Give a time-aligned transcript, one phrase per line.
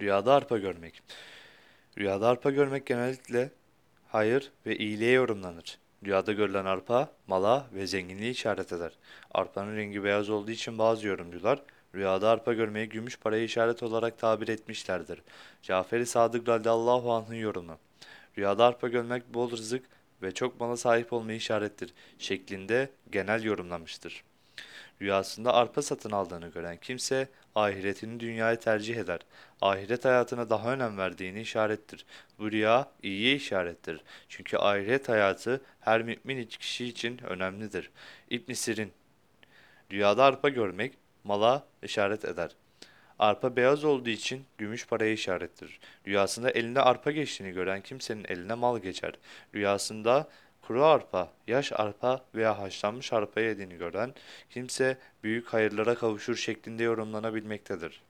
[0.00, 1.02] Rüyada arpa görmek.
[1.98, 3.50] Rüyada arpa görmek genellikle
[4.08, 5.78] hayır ve iyiliğe yorumlanır.
[6.04, 8.92] Rüyada görülen arpa, mala ve zenginliği işaret eder.
[9.30, 11.62] Arpanın rengi beyaz olduğu için bazı yorumcular,
[11.94, 15.22] rüyada arpa görmeyi gümüş paraya işaret olarak tabir etmişlerdir.
[15.62, 17.78] Cafer-i Sadık radıyallahu anh'ın yorumu.
[18.38, 19.84] Rüyada arpa görmek bol rızık
[20.22, 24.24] ve çok mala sahip olmayı işarettir şeklinde genel yorumlamıştır.
[25.02, 29.20] Rüyasında arpa satın aldığını gören kimse ahiretini dünyaya tercih eder.
[29.60, 32.06] Ahiret hayatına daha önem verdiğini işarettir.
[32.38, 34.00] Bu rüya iyiye işarettir.
[34.28, 37.90] Çünkü ahiret hayatı her mümin kişi için önemlidir.
[38.30, 38.92] İbn Sirin
[39.92, 40.92] Rüyada arpa görmek
[41.24, 42.50] mala işaret eder.
[43.18, 45.80] Arpa beyaz olduğu için gümüş paraya işarettir.
[46.06, 49.12] Rüyasında eline arpa geçtiğini gören kimsenin eline mal geçer.
[49.54, 50.28] Rüyasında
[50.62, 54.14] kuru arpa, yaş arpa veya haşlanmış arpa yediğini gören
[54.50, 58.02] kimse büyük hayırlara kavuşur şeklinde yorumlanabilmektedir.